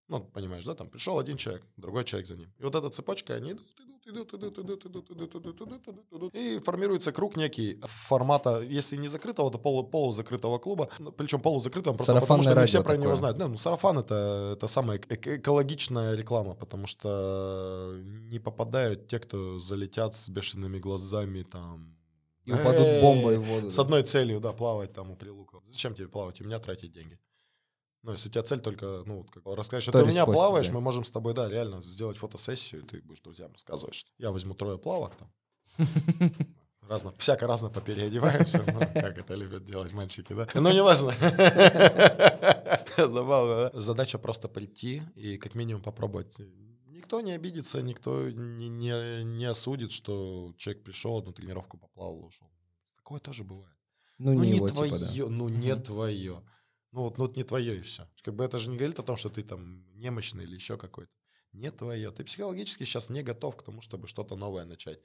[0.08, 2.52] Ну, понимаешь, да, там пришел один человек, другой человек за ним.
[2.60, 3.68] И вот эта цепочка, они идут,
[6.34, 10.89] и формируется круг некий формата, если не закрытого, то полу полузакрытого клуба.
[11.17, 13.04] Причем полузакрытого просто Сарафанное потому, что не все про такое.
[13.04, 13.38] него знают.
[13.38, 17.96] Да, ну, сарафан это, это самая эк экологичная реклама, потому что
[18.30, 21.98] не попадают те, кто залетят с бешеными глазами там
[22.46, 23.67] и упадут бомбы в воду.
[23.67, 25.63] «Э, с одной целью, да, плавать там у прилуков.
[25.67, 26.41] Зачем тебе плавать?
[26.41, 27.20] У меня тратить деньги.
[28.08, 30.70] Ну, если у тебя цель только, ну, вот, как рассказать, что ты у меня плаваешь,
[30.70, 34.32] мы можем с тобой, да, реально сделать фотосессию, и ты будешь друзьям рассказывать, что я
[34.32, 35.30] возьму трое плавок там.
[36.88, 40.48] Разно, всяко разно попереодеваешься, ну, как это любят делать мальчики, да?
[40.54, 41.12] Но неважно.
[42.98, 43.72] Забавно, да?
[43.74, 46.38] Задача просто прийти и как минимум попробовать
[46.86, 52.48] Никто не обидится, никто не, не, не осудит, что человек пришел, одну тренировку поплавал, ушел.
[52.96, 53.76] Такое тоже бывает.
[54.17, 55.30] Ну, Ну, не, не, его, твое, типа, да.
[55.30, 55.84] ну не Мгм.
[55.84, 56.43] твое.
[56.91, 58.08] Ну вот, ну вот не твое и все.
[58.23, 61.12] Как бы это же не говорит о том, что ты там немощный или еще какой-то.
[61.54, 62.12] Не твое.
[62.12, 65.00] Ты психологически сейчас не готов к тому, чтобы что-то новое начать.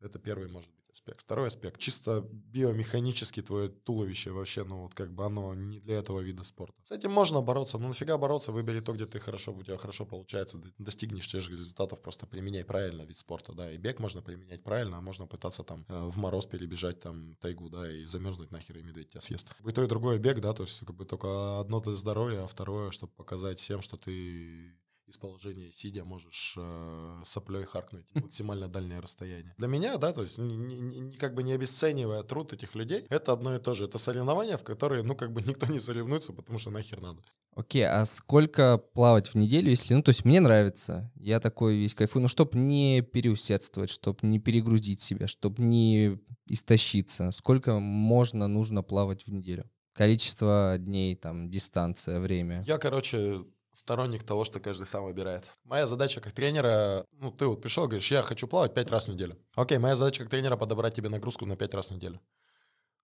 [0.00, 1.20] Это первый, может быть, аспект.
[1.22, 1.80] Второй аспект.
[1.80, 6.74] Чисто биомеханически твое туловище вообще, ну вот как бы оно не для этого вида спорта.
[6.84, 8.52] С этим можно бороться, но нафига бороться?
[8.52, 12.64] Выбери то, где ты хорошо, у тебя хорошо получается, достигнешь тех же результатов, просто применяй
[12.64, 13.72] правильно вид спорта, да.
[13.72, 17.68] И бег можно применять правильно, а можно пытаться там э, в мороз перебежать там тайгу,
[17.68, 19.48] да, и замерзнуть нахер, и медведь тебя съест.
[19.64, 22.46] И то, и другое бег, да, то есть как бы только одно для здоровья, а
[22.46, 24.77] второе, чтобы показать всем, что ты
[25.08, 29.54] из положения сидя можешь э, соплей харкнуть максимально дальнее расстояние.
[29.58, 33.32] Для меня, да, то есть ни- ни- как бы не обесценивая труд этих людей, это
[33.32, 33.86] одно и то же.
[33.86, 37.22] Это соревнования, в которые, ну, как бы никто не соревнуется, потому что нахер надо.
[37.54, 39.94] Окей, а сколько плавать в неделю, если...
[39.94, 44.38] Ну, то есть мне нравится, я такой весь кайфую, но чтобы не переусердствовать, чтобы не
[44.38, 47.32] перегрузить себя, чтобы не истощиться.
[47.32, 49.68] Сколько можно, нужно плавать в неделю?
[49.92, 52.62] Количество дней, там, дистанция, время.
[52.64, 53.44] Я, короче,
[53.78, 55.44] сторонник того, что каждый сам выбирает.
[55.64, 59.12] Моя задача как тренера, ну, ты вот пришел, говоришь, я хочу плавать пять раз в
[59.12, 59.38] неделю.
[59.54, 62.20] Окей, моя задача как тренера подобрать тебе нагрузку на пять раз в неделю.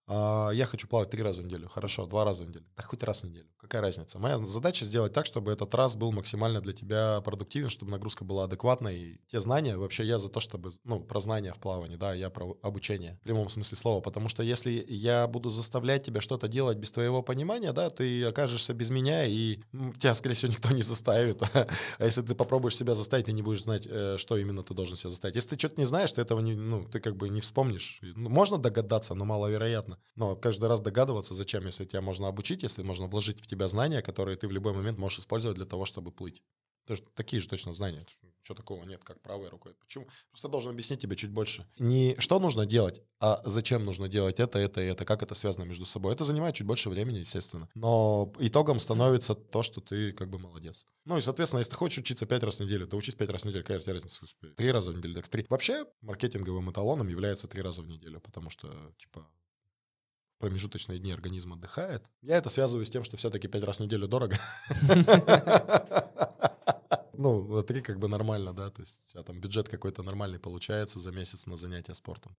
[0.07, 1.67] А, я хочу плавать три раза в неделю.
[1.67, 2.65] Хорошо, два раза в неделю.
[2.77, 3.47] Да хоть раз в неделю.
[3.57, 4.19] Какая разница?
[4.19, 8.43] Моя задача сделать так, чтобы этот раз был максимально для тебя продуктивен, чтобы нагрузка была
[8.43, 8.97] адекватной.
[8.97, 12.29] И те знания, вообще я за то, чтобы, ну, про знания в плавании, да, я
[12.29, 14.01] про обучение в прямом смысле слова.
[14.01, 18.73] Потому что если я буду заставлять тебя что-то делать без твоего понимания, да, ты окажешься
[18.73, 19.59] без меня, и
[19.97, 21.41] тебя, скорее всего, никто не заставит.
[21.97, 24.95] А если ты попробуешь себя заставить, ты не будешь знать, э, что именно ты должен
[24.95, 25.35] себя заставить.
[25.35, 27.99] Если ты что-то не знаешь, ты этого не, ну, ты как бы не вспомнишь.
[28.01, 29.94] Ну, можно догадаться, но маловероятно.
[30.15, 34.01] Но каждый раз догадываться, зачем, если тебя можно обучить, если можно вложить в тебя знания,
[34.01, 36.41] которые ты в любой момент можешь использовать для того, чтобы плыть.
[36.85, 38.05] То есть такие же точно знания.
[38.39, 39.73] Ничего такого нет, как правой рукой.
[39.73, 40.07] Почему?
[40.29, 41.67] Просто должен объяснить тебе чуть больше.
[41.79, 45.63] Не что нужно делать, а зачем нужно делать это, это и это, как это связано
[45.63, 46.13] между собой.
[46.13, 47.67] Это занимает чуть больше времени, естественно.
[47.73, 50.85] Но итогом становится то, что ты как бы молодец.
[51.05, 53.41] Ну и, соответственно, если ты хочешь учиться пять раз в неделю, то учись пять раз
[53.41, 53.63] в неделю.
[53.63, 54.25] Какая разница?
[54.55, 55.45] Три раза в неделю, так три.
[55.49, 59.27] Вообще, маркетинговым эталоном является три раза в неделю, потому что, типа,
[60.39, 62.03] промежуточные дни организм отдыхает.
[62.21, 64.37] Я это связываю с тем, что все-таки пять раз в неделю дорого.
[67.17, 71.11] Ну, три как бы нормально, да, то есть тебя там бюджет какой-то нормальный получается за
[71.11, 72.35] месяц на занятия спортом.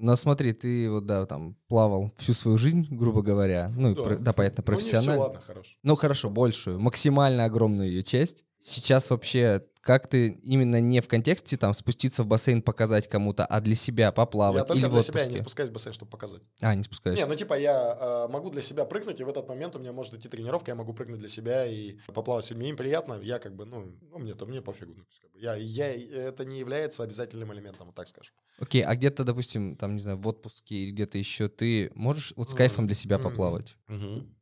[0.00, 3.70] Но смотри, ты вот, да, там, плавал всю свою жизнь, грубо говоря.
[3.76, 4.02] Ну, Да.
[4.02, 5.22] про- да, понятно, Ну, не все, профессионально.
[5.22, 5.70] ладно, хорошо.
[5.82, 8.44] Ну хорошо, большую, максимально огромную ее часть.
[8.62, 13.62] Сейчас вообще, как ты именно не в контексте там спуститься в бассейн, показать кому-то, а
[13.62, 15.42] для себя поплавать Я или только в для себя не отпуске?
[15.42, 16.42] спускаюсь в бассейн, чтобы показать.
[16.60, 17.24] А, не спускаешься.
[17.24, 19.94] Не, ну типа я э, могу для себя прыгнуть, и в этот момент у меня
[19.94, 22.68] может идти тренировка, я могу прыгнуть для себя и поплавать с людьми.
[22.68, 24.92] Им приятно, я как бы, ну, ну мне то мне пофигу.
[24.94, 28.34] ну, как бы я, я, это не является обязательным элементом, вот так скажем.
[28.58, 32.50] Окей, а где-то, допустим, там, не знаю, в отпуске или где-то еще ты можешь вот
[32.50, 33.74] с кайфом для себя поплавать?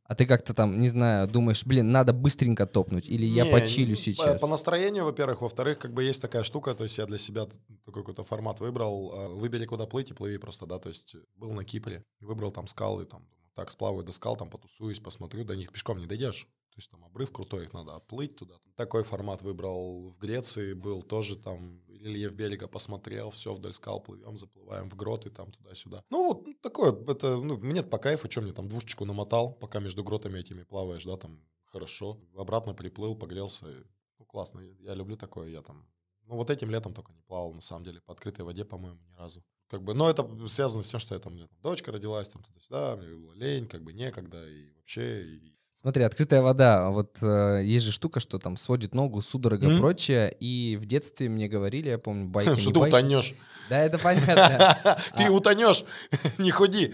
[0.09, 3.91] А ты как-то там, не знаю, думаешь, блин, надо быстренько топнуть, или я Не, почилю
[3.91, 4.41] не, сейчас?
[4.41, 5.41] По, настроению, во-первых.
[5.41, 7.45] Во-вторых, как бы есть такая штука, то есть я для себя
[7.85, 9.13] такой какой-то формат выбрал.
[9.13, 10.79] э, Выбери, куда плыть, и плыви просто, да.
[10.79, 14.99] То есть был на Кипре, выбрал там скалы, там, так, сплаваю до скал, там потусуюсь,
[14.99, 16.47] посмотрю, до них пешком не дойдешь.
[16.71, 18.55] То есть там обрыв крутой, их надо оплыть туда.
[18.75, 24.37] Такой формат выбрал в Греции, был тоже там рельеф берега посмотрел, все вдоль скал плывем,
[24.37, 26.03] заплываем в гроты там туда-сюда.
[26.09, 29.79] Ну вот ну, такое, это, ну, мне по кайфу, что мне там двушечку намотал, пока
[29.79, 32.19] между гротами этими плаваешь, да, там хорошо.
[32.35, 33.83] Обратно приплыл, погрелся, и,
[34.17, 35.87] ну классно, я, я люблю такое, я там,
[36.23, 39.13] ну вот этим летом только не плавал, на самом деле, по открытой воде, по-моему, ни
[39.13, 39.43] разу.
[39.69, 42.29] Как бы, но это связано с тем, что я там, у меня там дочка родилась,
[42.29, 46.89] там туда-сюда, мне было лень, как бы некогда, и вообще, и Смотри, открытая вода.
[46.89, 49.77] Вот э, есть же штука, что там сводит ногу, судорога, Мгм.
[49.79, 50.35] прочее.
[50.39, 52.93] И в детстве мне говорили, я помню, байки, что ты байки.
[52.95, 53.33] утонешь.
[53.69, 54.77] Да, это понятно.
[55.17, 55.31] Ты А.
[55.31, 55.85] утонешь,
[56.37, 56.93] не ходи.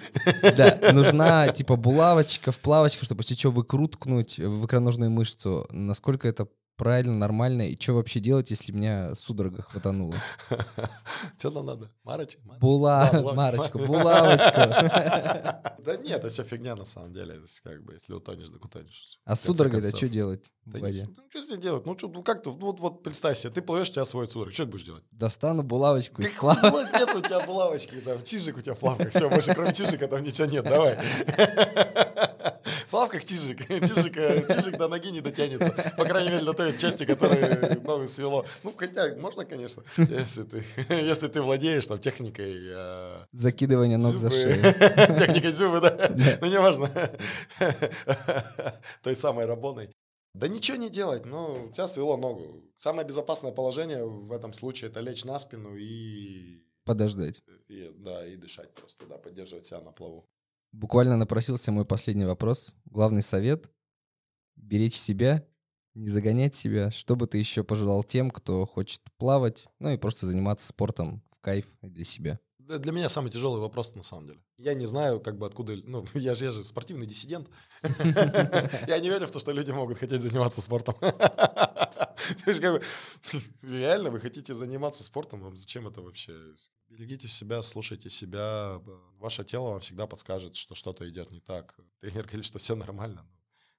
[0.56, 5.66] Да, нужна типа булавочка, вплавочка, чтобы если что выкруткнуть в икроножную мышцу.
[5.72, 10.16] Насколько это правильно, нормально, и что вообще делать, если меня судорога хватанула?
[11.38, 11.90] Что там надо?
[12.04, 12.42] Марочка?
[12.60, 13.10] Була...
[13.12, 15.62] Да, булавочка.
[15.86, 17.40] Да нет, это все фигня на самом деле.
[17.64, 19.20] Как бы, если утонешь, так утонешь.
[19.24, 20.00] А В с конце судорогой-то концов.
[20.00, 21.86] что делать Да ну что с ней делать?
[21.86, 24.52] Ну что, ну как ты, ну, вот, вот представь себе, ты плывешь, тебя свой судорог,
[24.52, 25.04] что ты будешь делать?
[25.12, 28.80] Достану булавочку и Как сплав- вот нет у тебя булавочки, там чижик у тебя в
[28.80, 30.98] плавках, все, больше кроме чижика там ничего нет, давай.
[32.96, 33.68] В плавках тижик.
[33.68, 35.72] Тижик, э, тижик до ноги не дотянется.
[35.98, 38.46] По крайней мере, до той части, которая ногу свело.
[38.64, 42.56] Ну, хотя, можно, конечно, если ты, если ты владеешь там техникой...
[42.68, 44.62] Э, Закидывание ног за шею.
[45.20, 46.10] Техникой зубы, да?
[46.42, 46.90] Ну, неважно.
[49.04, 49.90] Той самой рабоной.
[50.34, 52.64] Да ничего не делать, ну, у тебя свело ногу.
[52.78, 56.62] Самое безопасное положение в этом случае это лечь на спину и...
[56.86, 57.42] Подождать.
[57.68, 60.26] И, да, и дышать просто, да, поддерживать себя на плаву.
[60.76, 62.74] Буквально напросился мой последний вопрос.
[62.84, 63.72] Главный совет—
[64.58, 65.48] беречь себя,
[65.94, 66.92] не загонять себя.
[66.92, 71.40] Что бы ты еще пожелал тем, кто хочет плавать, ну и просто заниматься спортом в
[71.40, 72.42] кайф для себя?
[72.68, 74.40] Для меня самый тяжелый вопрос, на самом деле.
[74.58, 75.76] Я не знаю, как бы откуда...
[75.84, 77.48] Ну, я же, я же спортивный диссидент.
[78.88, 80.96] Я не верю в то, что люди могут хотеть заниматься спортом.
[83.62, 86.34] Реально, вы хотите заниматься спортом, вам зачем это вообще?
[86.90, 88.82] Берегите себя, слушайте себя.
[89.20, 91.76] Ваше тело вам всегда подскажет, что что-то идет не так.
[92.00, 93.26] Тренер говорит, что все нормально.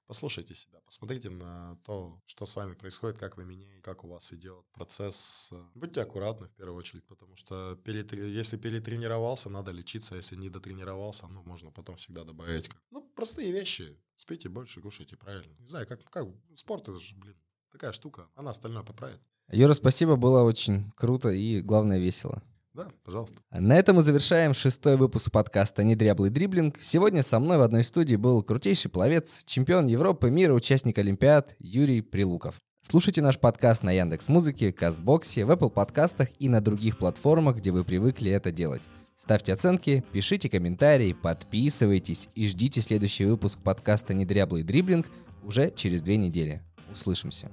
[0.07, 4.31] Послушайте себя, посмотрите на то, что с вами происходит, как вы меняете, как у вас
[4.31, 5.51] идет процесс.
[5.75, 11.27] Будьте аккуратны в первую очередь, потому что перед, если перетренировался, надо лечиться, если не дотренировался,
[11.27, 12.69] ну, можно потом всегда добавить.
[12.89, 13.99] Ну, простые вещи.
[14.15, 15.53] Спите больше, кушайте правильно.
[15.59, 17.35] Не знаю, как, как спорт это же, блин,
[17.69, 19.19] такая штука, она остальное поправит.
[19.51, 22.41] Юра, спасибо, было очень круто и, главное, весело.
[22.77, 23.37] Да, пожалуйста.
[23.49, 26.77] На этом мы завершаем шестой выпуск подкаста «Недряблый дриблинг».
[26.79, 32.01] Сегодня со мной в одной студии был крутейший пловец, чемпион Европы, мира, участник Олимпиад Юрий
[32.01, 32.53] Прилуков.
[32.83, 37.71] Слушайте наш подкаст на Яндекс Музыке, Кастбоксе, в Apple подкастах и на других платформах, где
[37.71, 38.83] вы привыкли это делать.
[39.15, 45.07] Ставьте оценки, пишите комментарии, подписывайтесь и ждите следующий выпуск подкаста «Недряблый дриблинг»
[45.41, 46.61] уже через две недели.
[46.91, 47.49] Услышимся.